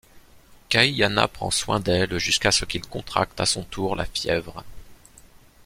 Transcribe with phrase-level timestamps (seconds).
[0.69, 4.63] Kaiana prend soin d'elle jusqu'à ce qu'il contracte à son tour la fièvre.